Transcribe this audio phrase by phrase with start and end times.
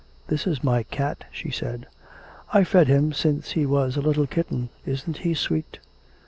[0.29, 1.85] 'This is my cat,' she said.
[2.53, 5.77] 'I've fed him since he was a little kitten; isn't he sweet?'